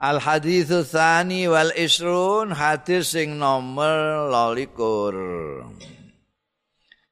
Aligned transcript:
Al 0.00 0.16
haditsu 0.16 0.80
tsani 0.80 1.44
wal 1.44 1.76
isrun 1.76 2.56
hadis 2.56 3.12
sing 3.12 3.36
nomor 3.36 4.32
22. 4.32 5.76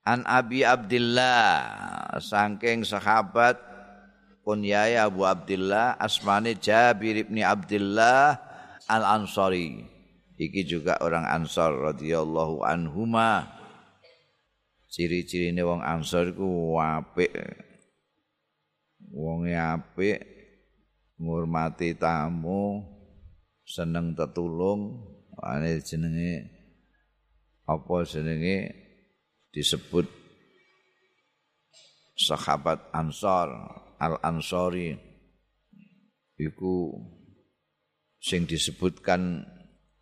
An 0.08 0.25
Abi 0.25 0.64
Abdullah 0.64 2.16
saking 2.16 2.88
sahabat 2.88 3.61
kunyai 4.40 4.96
Abu 4.96 5.29
Abdullah 5.29 6.01
asmane 6.01 6.56
Jabir 6.56 7.29
bin 7.29 7.45
Abdullah 7.45 8.40
Al 8.89 9.21
Ansari. 9.21 9.85
Iki 10.41 10.65
juga 10.65 10.97
orang 11.05 11.29
Ansar 11.29 11.77
radhiyallahu 11.93 12.65
anhuma. 12.65 13.53
Ciri-cirine 14.89 15.61
wong 15.61 15.85
Ansar 15.85 16.33
iku 16.33 16.80
apik. 16.80 17.37
Wong 19.12 19.45
apik 19.52 20.38
ngurmati 21.19 21.98
tamu, 21.98 22.82
seneng 23.66 24.14
tetulung, 24.14 25.02
ane 25.38 25.82
jenenge 25.82 26.50
apa 27.68 28.06
jenenge 28.09 28.72
disebut 29.52 30.06
sahabat 32.18 32.90
Ansor, 32.90 33.48
Al-Ansori. 34.02 34.98
Iku 36.38 36.95
sing 38.18 38.46
disebutkan 38.46 39.42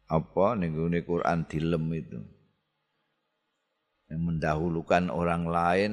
apa 0.09 0.47
ning 0.57 0.77
Quran 1.05 1.49
dilem 1.49 1.85
itu. 1.97 2.21
Yang 4.07 4.23
mendahulukan 4.23 5.11
orang 5.11 5.45
lain 5.49 5.93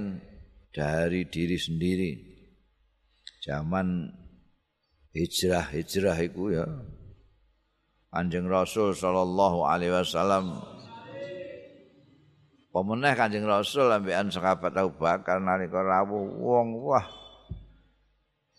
dari 0.70 1.26
diri 1.26 1.58
sendiri. 1.58 2.12
Zaman 3.44 4.08
hijrah 5.14 5.70
hijrah 5.70 6.18
iku 6.20 6.52
ya. 6.52 6.66
Kanjeng 8.14 8.46
Rasul 8.46 8.94
sallallahu 8.94 9.66
alaihi 9.66 9.94
wasallam. 9.94 10.62
Pemenah 12.74 13.14
Kanjeng 13.14 13.46
Rasul 13.46 13.90
ambekan 13.90 14.34
sahabat 14.34 14.74
Abu 14.78 14.98
Bakar 14.98 15.38
nalika 15.38 15.82
rawuh 15.82 16.26
wong 16.42 16.68
wah. 16.82 17.06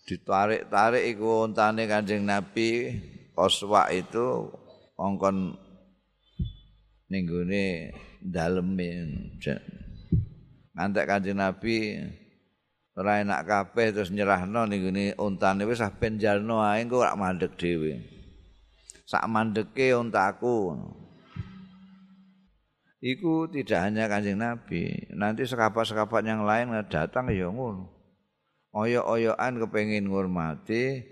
Ditarik-tarik 0.07 1.03
iku 1.15 1.47
ontane 1.47 1.87
Kanjeng 1.87 2.23
Nabi 2.23 2.95
Qaswa 3.35 3.91
itu 3.91 4.47
ongkon 4.95 5.55
ning 7.11 7.23
gone 7.27 7.91
daleme. 8.23 8.89
Ngantek 10.75 11.05
Kanjeng 11.07 11.39
Nabi 11.39 11.99
ora 12.95 13.19
enak 13.19 13.43
kabeh 13.43 13.91
terus 13.91 14.09
nyerahno 14.09 14.63
ning 14.63 14.87
ngene 14.87 15.05
untane 15.19 15.67
wis 15.67 15.83
ah 15.83 15.91
ben 15.91 16.15
jalno 16.15 16.63
ae 16.63 16.81
engko 16.83 17.03
ora 17.03 17.13
mandek 17.19 17.59
dhewe. 17.59 17.99
Sak 19.05 19.27
mandeke 19.27 19.93
untaku. 19.93 20.73
Iku 23.05 23.45
tidak 23.53 23.85
hanya 23.85 24.09
Kanjeng 24.09 24.41
Nabi, 24.41 25.13
nanti 25.13 25.45
sekapat-sekapat 25.45 26.25
yang 26.25 26.41
lain 26.41 26.73
datang 26.89 27.29
ya 27.29 27.53
ngono. 27.53 27.93
Oyok-oyokan 28.73 29.61
kepengin 29.61 30.09
ngurmati 30.09 31.05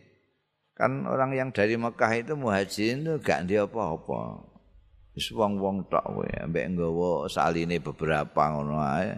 kan 0.74 1.06
orang 1.06 1.38
yang 1.38 1.54
dari 1.54 1.78
Mekah 1.78 2.12
itu 2.18 2.34
muhajirin 2.34 3.06
itu 3.06 3.14
gak 3.22 3.46
dia 3.46 3.70
apa-apa. 3.70 4.42
Wis 5.14 5.30
wong-wong 5.30 5.86
tok 5.86 6.02
kowe 6.02 6.26
ambek 6.26 6.74
nggawa 6.74 7.30
saline 7.30 7.78
beberapa 7.78 8.42
ngono 8.50 8.82
ae. 8.82 9.14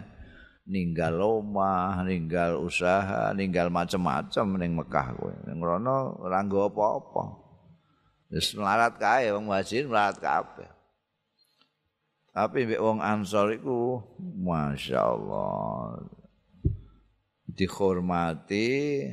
Ninggal 0.65 1.21
omah, 1.21 2.01
ninggal 2.01 2.57
usaha, 2.57 3.29
ninggal 3.37 3.69
macam-macam 3.69 4.45
ning 4.57 4.73
Mekah 4.73 5.07
kowe. 5.13 5.33
Ning 5.45 5.61
rono 5.61 6.17
ora 6.25 6.41
nggo 6.41 6.73
apa-apa. 6.73 7.23
Wis 8.33 8.57
melarat 8.57 8.97
kae 8.97 9.29
wong 9.31 9.45
muhajir 9.47 9.85
melarat 9.85 10.17
kabeh. 10.17 10.69
Tapi 12.35 12.67
mbek 12.67 12.83
wong 12.83 12.99
Ansor 12.99 13.55
iku 13.55 14.01
masyaallah 14.19 16.03
dihormati, 17.47 19.07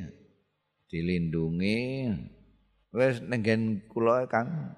dilindungi. 0.91 2.11
Wis 2.91 3.23
nenggen 3.23 3.87
kula 3.87 4.27
Kang. 4.27 4.75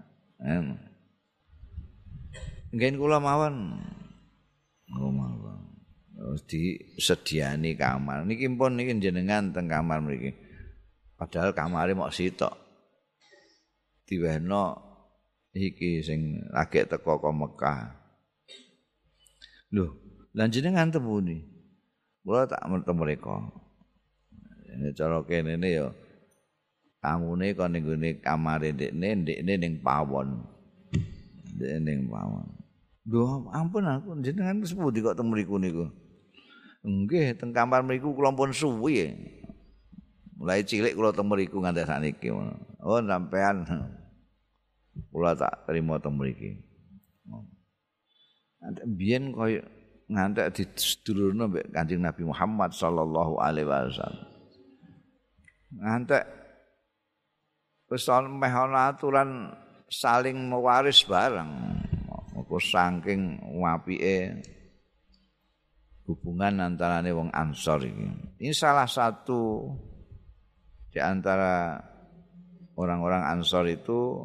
Nenggen 2.69 2.95
kula 3.01 3.23
mawon. 3.23 3.81
Ngomong. 4.93 5.64
Disediani 6.47 7.75
kamar. 7.75 8.23
Niki 8.27 8.47
pun 8.55 8.79
niki 8.79 8.95
jenengan 9.03 9.51
teng 9.51 9.67
kamar 9.67 9.99
mriki. 10.03 10.35
Padahal 11.19 11.55
kamare 11.55 11.95
mok 11.95 12.15
sitok. 12.15 12.55
Diwehno 14.05 14.79
iki 15.55 16.03
sing 16.05 16.45
lagi 16.51 16.85
teko 16.87 17.23
ke 17.23 17.31
Mekah. 17.31 17.81
Loh, 19.75 19.91
lan 20.35 20.51
jenengan 20.51 20.91
temuni. 20.91 21.43
Kula 22.25 22.49
tak 22.49 22.63
mertu 22.67 22.93
mereka. 22.97 23.37
Ini 24.75 24.91
cara 24.97 25.23
kene 25.23 25.55
ne 25.61 25.69
ya. 25.71 25.89
Kamune 27.05 27.53
kon 27.53 27.77
ning 27.77 28.17
kamare 28.25 28.73
ndekne, 28.73 29.09
ndekne 29.23 29.53
ning 29.61 29.75
pawon. 29.85 30.41
Ndekne 31.55 31.79
ning 31.85 32.09
pawon. 32.09 32.64
Duh, 33.05 33.53
ampun 33.53 33.85
aku 33.85 34.17
jenengan 34.25 34.65
sepundi 34.65 35.05
kok 35.05 35.21
temu 35.21 35.37
mriku 35.37 35.61
niku. 35.61 35.85
Nggih, 36.85 37.37
teng 37.37 37.53
kamar 37.53 37.85
mriku 37.85 38.17
kula 38.17 38.33
pun 38.33 38.49
suwi. 38.49 39.13
Mulai 40.41 40.65
cilik 40.65 40.97
kula 40.97 41.13
teng 41.13 41.29
mriku 41.29 41.61
nganti 41.61 41.85
saniki. 41.85 42.33
Oh, 42.81 43.01
sampean 43.05 43.69
kula 45.13 45.37
tak 45.37 45.69
terima 45.69 46.01
teng 46.01 46.17
mriki. 46.17 46.65
Biyen 48.89 49.37
koyo 49.37 49.61
ngantek 50.09 50.57
didulurno 50.57 51.53
mbek 51.53 51.69
Kanjeng 51.77 52.01
Nabi 52.01 52.25
Muhammad 52.25 52.73
sallallahu 52.73 53.37
alaihi 53.37 53.69
wasallam. 53.69 54.25
Ngantek 55.77 56.25
wis 57.93 58.09
meh 58.09 58.49
ana 58.49 58.97
aturan 58.97 59.53
saling 59.93 60.49
mewaris 60.49 61.05
bareng. 61.05 61.84
Apa 62.55 62.63
saking 62.71 63.43
apike 63.67 64.39
hubungan 66.07 66.63
antara 66.63 67.03
wong 67.03 67.35
Ansor 67.35 67.83
ini. 67.83 68.15
Ini 68.39 68.55
salah 68.55 68.87
satu 68.87 69.75
di 70.95 71.03
antara 71.03 71.83
orang-orang 72.79 73.27
Ansor 73.27 73.67
itu 73.67 74.23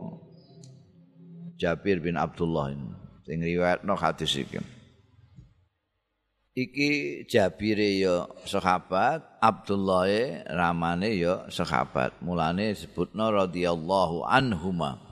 Jabir 1.57 2.05
bin 2.05 2.21
Abdullah 2.21 2.69
ini. 2.69 2.93
Sing 3.25 3.41
riwayat 3.41 3.81
no 3.81 3.97
hadis 3.97 4.37
iki. 4.37 4.61
Iki 6.53 7.25
Jabir 7.25 7.81
ya 7.81 8.29
sahabat, 8.45 9.25
Abdullah 9.41 10.05
ramane 10.45 11.17
ya 11.17 11.49
sahabat. 11.49 12.21
Mulane 12.21 12.77
disebutno 12.77 13.25
radhiyallahu 13.33 14.21
anhuma. 14.21 15.08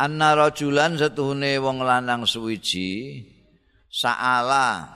Anna 0.00 0.32
rajulan 0.32 0.96
setuhune 0.96 1.60
wong 1.60 1.84
lanang 1.84 2.24
suwiji 2.24 3.20
sa'ala 3.92 4.88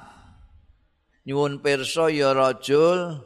nyuwun 1.29 1.61
pirsa 1.61 2.09
ya 2.09 2.33
rajul 2.33 3.21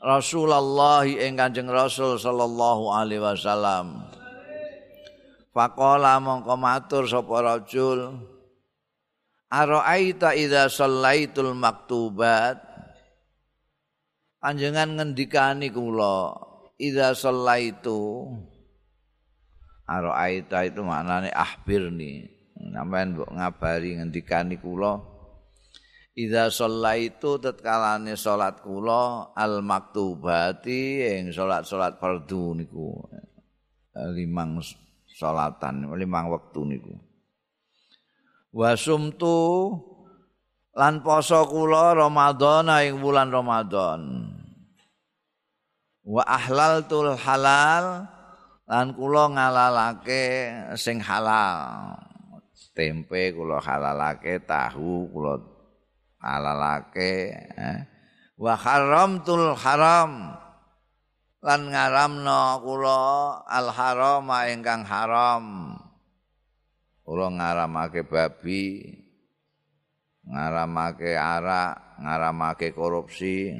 Rasulullah 0.00 1.04
ing 1.04 1.36
Kanjeng 1.36 1.68
Rasul 1.68 2.22
sallallahu 2.22 2.94
alaihi 2.94 3.18
wasallam. 3.18 4.06
Faqala 5.50 6.22
mongko 6.22 6.54
matur 6.54 7.04
sapa 7.10 7.36
rajul 7.42 8.14
Ara'aita 9.50 10.38
idza 10.38 10.70
shallaitul 10.70 11.56
maktubat 11.58 12.62
Panjenengan 14.38 14.94
ngendikani 14.94 15.74
kula 15.74 16.36
idza 16.78 17.10
shallaitu 17.10 18.30
Ara'aita 19.88 20.68
itu 20.68 20.84
maknane 20.84 21.32
ahbirni 21.32 22.28
sampean 22.76 23.16
mbok 23.16 23.32
ngabari 23.32 23.96
ngendikani 23.96 24.60
kula? 24.60 25.00
Idza 26.18 26.50
shallaitu 26.50 27.38
tatkalane 27.38 28.18
salat 28.18 28.60
kula 28.60 29.32
al 29.32 29.62
maktubati 29.62 31.06
ing 31.06 31.30
salat-salat 31.30 31.96
fardhu 31.96 32.58
niku. 32.58 33.06
Limang 33.94 34.60
salatan 35.14 35.88
limang 35.94 36.30
wektu 36.30 36.66
niku. 36.66 36.94
Wasumtu 38.50 39.38
lan 40.74 41.02
poso 41.06 41.42
kula 41.46 41.94
Ramadan 41.94 42.70
ing 42.82 42.98
bulan 42.98 43.30
Ramadan 43.30 44.00
wa 46.02 46.22
ahlaltul 46.24 47.14
halal 47.14 48.06
lan 48.68 48.92
kula 48.92 49.32
ngalalake 49.32 50.24
sing 50.76 51.00
halal. 51.00 51.96
Tempe 52.76 53.34
kula 53.34 53.58
halalake 53.58 54.38
tahu 54.44 55.10
kula 55.10 55.42
halalake 56.22 57.34
eh. 57.56 57.80
wa 58.36 58.54
haramtul 58.54 59.56
haram. 59.56 60.36
Lan 61.38 61.70
ngaramno 61.72 62.62
kula 62.62 63.00
al 63.48 63.72
harama 63.72 64.46
ingkang 64.52 64.84
haram. 64.84 65.74
Kula 67.02 67.32
ngaramake 67.32 68.04
babi 68.04 68.94
ngaramake 70.28 71.16
arak 71.16 71.98
ngaramake 72.04 72.76
korupsi. 72.76 73.56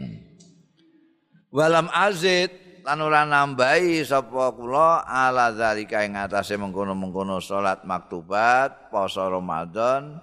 Walam 1.48 1.88
azid 1.88 2.67
lan 2.88 3.04
ora 3.04 3.28
nambahi 3.28 4.00
sapa 4.00 4.56
kula 4.56 5.04
ala 5.04 5.52
zalika 5.52 6.00
ing 6.08 6.16
atase 6.16 6.56
mengkono-mengkono 6.56 7.36
salat 7.36 7.84
maktubat 7.84 8.88
poso 8.88 9.28
Ramadan 9.28 10.16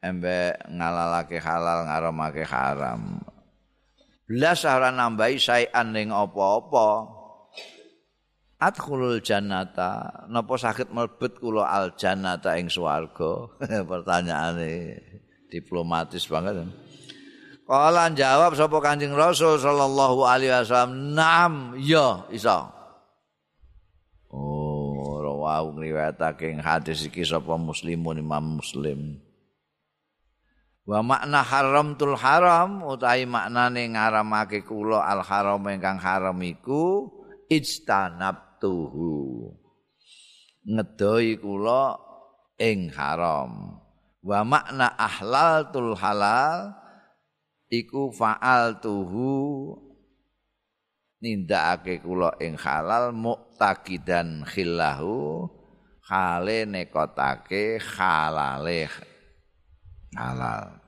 embe 0.00 0.56
ngalalake 0.64 1.36
halal 1.36 1.84
ngaramake 1.84 2.40
haram. 2.48 3.20
Belas 4.24 4.64
ora 4.64 4.88
nambahi 4.88 5.36
saean 5.36 5.92
ning 5.92 6.08
apa-apa. 6.08 7.20
Adkhulul 8.64 9.20
jannata. 9.20 10.24
Napa 10.32 10.56
sakit 10.56 10.88
mlebet 10.96 11.36
kula 11.36 11.68
al 11.68 12.00
jannata 12.00 12.56
ing 12.56 12.72
swarga? 12.72 13.44
Pertanyaane 13.92 14.96
diplomatis 15.52 16.24
banget 16.24 16.64
Kala 17.70 18.10
jawab 18.10 18.58
sapa 18.58 18.82
Kanjeng 18.82 19.14
Rasul 19.14 19.54
sallallahu 19.54 20.26
alaihi 20.26 20.50
wasallam 20.50 21.14
nam 21.14 21.78
ya 21.78 22.26
isa 22.34 22.66
Oh 24.26 25.22
rawu 25.22 25.78
ngriwayatake 25.78 26.58
hadis 26.58 27.06
iki 27.06 27.22
sapa 27.22 27.54
muslimun 27.54 28.18
Imam 28.18 28.58
Muslim. 28.58 29.22
Wa 30.82 30.98
makna 30.98 31.46
haram 31.46 31.94
tul 31.94 32.18
haram 32.18 32.82
utawi 32.82 33.22
maknane 33.22 33.86
ngaramake 33.94 34.66
kula 34.66 35.06
al 35.06 35.22
haram 35.22 35.62
ingkang 35.70 36.02
haram 36.02 36.42
iku 36.42 37.06
ijtanab 37.46 38.58
tuhu 38.58 39.46
ngedoi 40.66 41.38
kula 41.38 41.94
ing 42.58 42.90
haram. 42.90 43.78
Wa 44.26 44.42
makna 44.42 44.90
ahlal 44.98 45.70
tul 45.70 45.94
halal 45.94 46.79
iku 47.70 48.10
faal 48.10 48.82
tuhu. 48.82 49.72
Nindakake 51.20 52.00
kula 52.00 52.32
ing 52.40 52.56
halal 52.58 53.12
muktakidan 53.14 54.42
khillahu. 54.44 55.46
Hale 56.10 56.66
nekotake 56.66 57.78
halale 57.78 58.90
halal. 60.16 60.80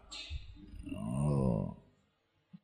Oh. 0.99 1.79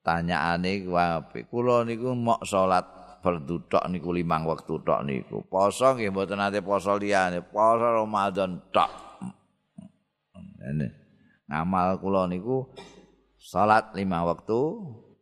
Tanyaane 0.00 0.88
kuwi 0.88 1.44
kula 1.52 1.84
niku 1.84 2.16
mok 2.16 2.40
salat 2.48 2.88
fardu 3.20 3.68
tok 3.68 3.84
niku 3.92 4.16
limang 4.16 4.48
wektu 4.48 4.80
tok 4.80 5.04
niku. 5.04 5.44
Poso 5.44 5.92
nggih 5.92 6.08
mboten 6.08 6.40
nate 6.40 6.64
poso 6.64 6.96
liyane, 6.96 7.44
poso 7.44 7.84
Ramadan 7.84 8.56
tok. 8.72 8.88
Ngamal 11.52 12.00
kula 12.00 12.24
niku 12.24 12.64
salat 13.48 13.96
lima 13.96 14.28
waktu, 14.28 14.60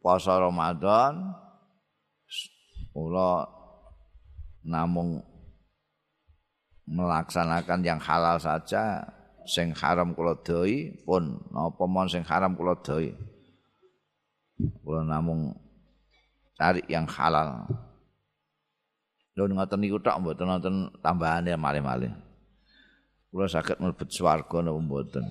poso 0.03 0.35
Ramadan 0.35 1.31
kula 2.91 3.47
namung 4.67 5.23
melaksanakan 6.91 7.87
yang 7.87 8.03
halal 8.03 8.43
saja 8.43 9.07
sing 9.47 9.71
haram 9.79 10.11
kula 10.11 10.35
doi 10.43 10.91
pun 11.07 11.39
napa 11.55 11.87
mon 11.87 12.11
sing 12.11 12.27
haram 12.27 12.59
kula 12.59 12.75
doi 12.83 13.15
kula 14.83 15.07
namung 15.07 15.55
cari 16.59 16.83
yang 16.91 17.07
halal 17.07 17.63
Lho 19.37 19.53
ngoten 19.53 19.85
niku 19.85 20.01
tok 20.01 20.17
mboten 20.25 20.49
wonten 20.49 20.77
tambahane 21.05 21.53
malih-malih. 21.61 22.09
Kula 23.29 23.45
saged 23.45 23.77
mlebet 23.77 24.09
swarga 24.09 24.65
napa 24.65 24.81
mboten? 24.81 25.29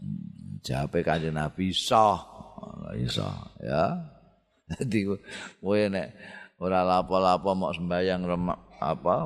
Hmm, 0.00 0.56
jawabe 0.64 1.04
Kanjeng 1.04 1.36
Nabi 1.36 1.68
iso. 1.68 2.31
Iso, 2.96 3.26
ya. 3.60 3.98
Dadi 4.72 5.04
kowe 5.60 5.80
nek 5.90 6.08
ora 6.62 6.86
lapo-lapo 6.86 7.52
mok 7.52 7.74
sembayang 7.74 8.22
apa 8.78 9.16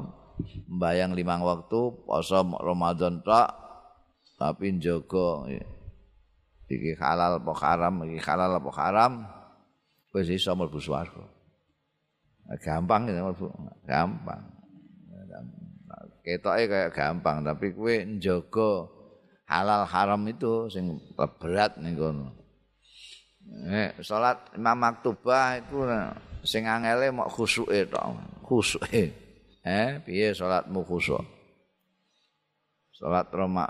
sembayang 0.40 1.12
limang 1.12 1.44
waktu 1.44 1.80
poso 2.04 2.40
Ramadan 2.60 3.20
tok 3.20 3.48
tapi 4.36 4.76
njogo 4.76 5.48
iki 6.68 6.92
halal 6.98 7.40
apa 7.40 7.52
haram 7.62 7.94
iki 8.08 8.20
halal 8.20 8.58
apa 8.58 8.70
haram 8.74 9.12
wis 10.12 10.32
iso 10.32 10.56
mlebu 10.56 10.80
swarga. 10.80 11.24
gampang 12.62 13.10
ya 13.10 13.20
gampang 13.84 14.42
ketoke 16.24 16.64
kayak 16.66 16.90
gampang 16.94 17.42
tapi 17.42 17.70
kowe 17.70 17.94
njaga 18.02 18.70
halal 19.46 19.82
haram 19.86 20.22
itu 20.26 20.66
sing 20.70 20.98
berat 21.38 21.78
ning 21.78 21.94
kono 21.94 22.45
nek 23.46 24.02
salat 24.02 24.38
imam 24.58 24.76
maktubah 24.78 25.62
itu 25.62 25.78
sing 26.42 26.66
angele 26.66 27.10
mok 27.14 27.30
khusuke 27.30 27.86
tok 27.90 28.18
khusuke 28.46 29.14
eh 29.66 29.90
piye 30.02 30.34
salatmu 30.34 30.82
khusuk 30.86 31.22
salat 32.94 33.26
roma 33.30 33.66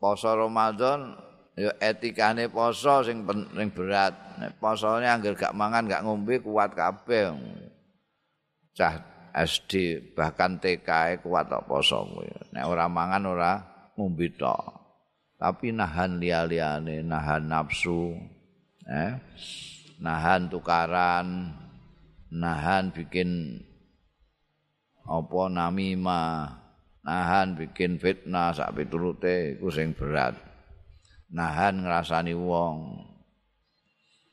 poso 0.00 0.32
ramadan 0.32 1.12
ya 1.60 1.70
etikane 1.76 2.48
poso 2.48 3.04
sing 3.04 3.28
sing 3.28 3.68
berat. 3.76 4.16
Nek 4.40 4.56
posone 4.56 5.04
angger 5.04 5.36
gak 5.36 5.52
mangan 5.52 5.84
gak 5.84 6.04
ngombe 6.08 6.40
kuat 6.40 6.72
kabeh. 6.72 7.36
Cah 8.72 8.94
SD 9.36 10.00
bahkan 10.16 10.56
TK 10.56 11.20
kuat 11.20 11.52
tok 11.52 11.68
poso. 11.68 12.08
Nek 12.56 12.64
ora 12.64 12.88
mangan 12.88 13.22
ora 13.28 13.52
ngombe 14.00 14.32
tok. 14.32 14.79
Tapi 15.40 15.72
nahan 15.72 16.20
liya-liyane, 16.20 17.00
nahan 17.00 17.48
nafsu, 17.48 18.12
eh? 18.84 19.16
nahan 19.96 20.52
tukaran, 20.52 21.56
nahan 22.28 22.92
bikin 22.92 23.56
apa 25.08 25.40
namimah, 25.48 26.60
nahan 27.00 27.56
bikin 27.56 27.96
fitnah 27.96 28.52
sak 28.52 28.76
piturute 28.76 29.56
iku 29.56 29.72
sing 29.72 29.96
berat. 29.96 30.36
nahan 31.30 31.86
ngrasani 31.86 32.34
wong 32.34 33.06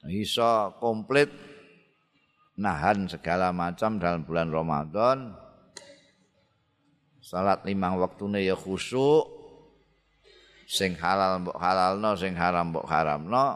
iso 0.10 0.74
komplit 0.82 1.30
nahan 2.58 3.06
segala 3.06 3.54
macam 3.54 4.02
dalam 4.02 4.26
bulan 4.26 4.50
Ramadan 4.50 5.38
salat 7.22 7.62
limang 7.70 8.02
waktune 8.02 8.42
ya 8.42 8.58
khusyuk 8.58 9.37
sing 10.68 11.00
halal 11.00 11.40
mbok 11.40 11.56
halalno 11.56 12.12
sing 12.20 12.36
haram 12.36 12.76
mbok 12.76 12.86
haramno 12.92 13.56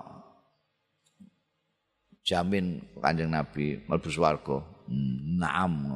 jamin 2.23 2.79
Kanjeng 3.03 3.35
Nabi 3.35 3.83
mlebu 3.83 4.07
swarga 4.07 4.63
naam 5.41 5.91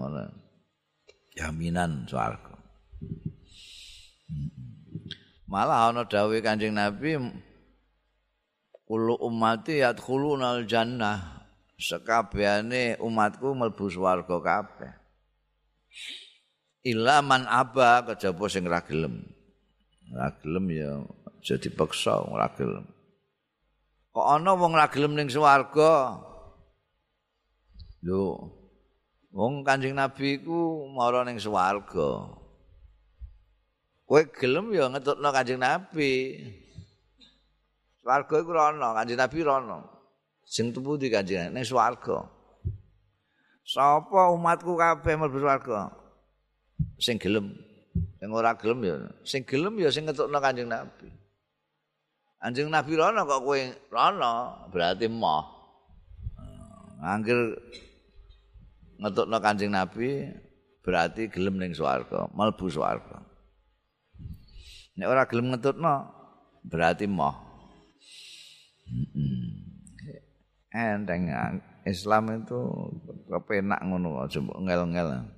jaminan 1.35 2.07
swarga. 2.07 2.55
Malah 5.45 5.93
ana 5.93 6.03
dawuh 6.07 6.39
Kanjeng 6.41 6.73
Nabi 6.73 7.19
kullu 8.87 9.15
ummati 9.21 9.83
yadkhulunal 9.83 10.65
jannah. 10.65 11.47
Sekabehane 11.75 12.95
umatku 13.03 13.51
mlebu 13.51 13.91
swarga 13.91 14.39
kabeh. 14.39 14.93
Illa 16.87 17.19
man 17.19 17.43
aba 17.51 18.07
kejaba 18.07 18.45
sing 18.47 18.63
ra 18.63 18.79
gelem. 18.79 19.34
Ra 20.13 20.29
gelem 20.41 20.65
ya 20.69 20.91
aja 21.25 21.55
dipaksa 21.57 22.21
ora 22.29 22.49
gelem. 22.53 22.85
Kok 24.13 24.27
ana 24.29 24.51
wong 24.53 24.73
ra 24.77 24.85
gelem 24.89 25.17
ning 25.17 25.29
swarga? 25.31 26.21
Lho, 28.05 28.53
wong 29.33 29.65
Kanjeng 29.65 29.97
Nabi 29.97 30.37
iku 30.37 30.85
mara 30.93 31.25
ning 31.25 31.41
swarga. 31.41 32.29
kowe 34.05 34.21
gelem 34.29 34.69
ya 34.73 34.85
ngetutno 34.93 35.29
Kanjeng 35.33 35.59
Nabi. 35.59 36.37
Swarga 38.01 38.35
iku 38.37 38.51
rono, 38.53 38.93
Kanjeng 38.93 39.17
Nabi 39.17 39.37
rono. 39.41 39.77
Sing 40.45 40.69
tupu 40.69 40.93
di 41.01 41.09
Kanjeng 41.09 41.49
ning 41.49 41.65
swarga. 41.65 42.29
Sapa 43.65 44.29
umatku 44.29 44.77
kabeh 44.77 45.17
mlebu 45.17 45.41
swarga? 45.41 45.89
Sing 47.01 47.17
gelem. 47.17 47.57
Sing 48.25 48.33
ora 48.33 48.57
gelem 48.57 48.81
ya, 48.81 48.97
sing 49.21 49.45
gelem 49.45 49.77
ya 49.77 49.93
sing 49.93 50.09
ngetutno 50.09 50.41
Kanjeng 50.41 50.65
Nabi. 50.65 51.13
Kanjeng 52.41 52.73
Nabi 52.73 52.97
rono 52.97 53.21
kok 53.21 53.45
kowe 53.45 53.61
rono, 53.93 54.33
berarti 54.73 55.05
moh. 55.05 55.45
Angger 57.05 57.53
ngetutno 58.97 59.37
Kanjeng 59.37 59.69
Nabi 59.69 60.25
berarti 60.81 61.29
gelem 61.29 61.61
ning 61.61 61.77
swarga, 61.77 62.25
mlebu 62.33 62.65
swarga. 62.65 63.21
Nek 64.97 65.05
ora 65.05 65.29
gelem 65.29 65.53
ngetutno 65.53 66.09
berarti 66.65 67.05
moh. 67.05 67.37
Enteng 70.73 71.29
Islam 71.85 72.41
itu 72.41 72.57
kepenak 73.29 73.85
ngono 73.85 74.25
aja 74.25 74.41
ngel-ngel. 74.41 75.34